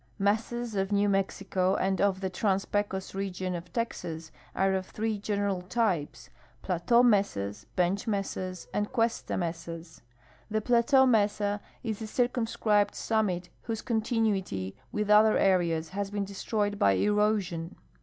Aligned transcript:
Mesas 0.17 0.73
of 0.73 0.91
New 0.91 1.07
Mexico 1.07 1.75
and 1.75 2.01
of 2.01 2.21
the 2.21 2.29
Trans 2.31 2.65
Pecos 2.65 3.13
region 3.13 3.53
of 3.53 3.71
Texas 3.71 4.31
are 4.55 4.73
of 4.73 4.87
three 4.87 5.19
general 5.19 5.61
t3'pes: 5.61 6.29
plateau 6.63 7.03
mesas, 7.03 7.65
bench 7.75 8.07
mesas, 8.07 8.67
and 8.73 8.91
cuesta 8.91 9.37
mesas. 9.37 10.01
The 10.49 10.59
plateau 10.59 11.05
mesa 11.05 11.61
is 11.83 12.01
a 12.01 12.07
circumscribed 12.07 12.95
summit 12.95 13.49
whose 13.61 13.83
continuity 13.83 14.75
with 14.91 15.11
other 15.11 15.37
areas 15.37 15.89
has 15.89 16.09
been 16.09 16.25
destroyed 16.25 16.79
by 16.79 16.93
erosion. 16.93 17.75